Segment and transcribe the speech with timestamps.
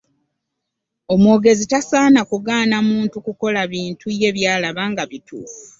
[1.13, 5.61] Omwogezi tasaana kugaana muntu kukola bintu ye byalaba nga ebituufu.